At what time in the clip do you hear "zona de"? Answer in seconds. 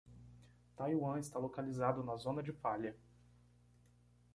2.17-2.51